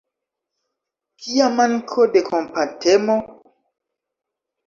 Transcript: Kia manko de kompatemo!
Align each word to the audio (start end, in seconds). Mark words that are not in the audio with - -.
Kia 1.25 1.49
manko 1.59 2.05
de 2.15 2.23
kompatemo! 2.29 3.17